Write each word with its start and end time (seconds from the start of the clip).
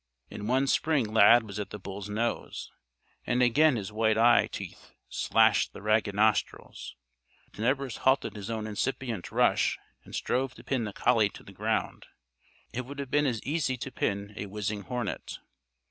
In 0.31 0.47
one 0.47 0.65
spring 0.65 1.13
Lad 1.13 1.43
was 1.43 1.59
at 1.59 1.69
the 1.69 1.77
bull's 1.77 2.09
nose. 2.09 2.71
And 3.27 3.43
again 3.43 3.75
his 3.75 3.91
white 3.91 4.17
eye 4.17 4.49
teeth 4.51 4.95
slashed 5.09 5.73
the 5.73 5.81
ragged 5.83 6.15
nostrils. 6.15 6.95
Tenebris 7.53 7.97
halted 7.97 8.35
his 8.35 8.49
own 8.49 8.65
incipient 8.65 9.31
rush 9.31 9.77
and 10.03 10.15
strove 10.15 10.55
to 10.55 10.63
pin 10.63 10.85
the 10.85 10.91
collie 10.93 11.29
to 11.29 11.43
the 11.43 11.53
ground. 11.53 12.07
It 12.73 12.81
would 12.87 12.97
have 12.97 13.11
been 13.11 13.27
as 13.27 13.43
easy 13.43 13.77
to 13.77 13.91
pin 13.91 14.33
a 14.37 14.47
whizzing 14.47 14.81
hornet. 14.85 15.37